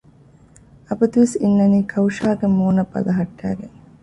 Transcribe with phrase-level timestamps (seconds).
[0.87, 3.75] އަބަދުވެސް އިންނަނީ ކައުޝާގެ މޫނަށް ބަލަހައްޓައިގެން